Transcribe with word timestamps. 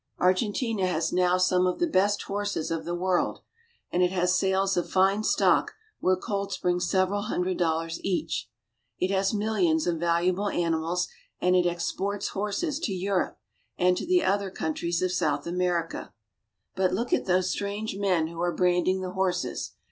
Argentina 0.17 0.87
has 0.87 1.13
now 1.13 1.37
some 1.37 1.67
of 1.67 1.77
the 1.77 1.85
best 1.85 2.23
horses 2.23 2.71
of 2.71 2.85
the 2.85 2.95
world, 2.95 3.41
and 3.91 4.01
it 4.01 4.11
has 4.11 4.33
sales 4.35 4.75
of 4.75 4.89
fine 4.89 5.23
stock 5.23 5.73
where 5.99 6.15
colts 6.15 6.57
bring 6.57 6.79
several 6.79 7.21
hundred 7.25 7.59
dollars 7.59 7.99
each. 8.03 8.49
It 8.97 9.11
has 9.11 9.31
millions 9.31 9.85
of 9.85 9.99
val 9.99 10.23
uable 10.23 10.51
animals, 10.51 11.07
and 11.39 11.55
it 11.55 11.67
exports 11.67 12.29
horses 12.29 12.79
to 12.79 12.91
Eu 12.91 13.13
rope. 13.13 13.37
and 13.77 13.95
to 13.95 14.07
the 14.07 14.23
other 14.23 14.49
coun 14.49 14.73
tries 14.73 15.03
of 15.03 15.11
South 15.11 15.45
America. 15.45 16.11
But 16.75 16.95
look 16.95 17.13
at 17.13 17.25
those 17.25 17.51
strange 17.51 17.95
men 17.95 18.25
who 18.25 18.41
are 18.41 18.51
branding 18.55 19.01
the 19.01 19.11
horses. 19.11 19.73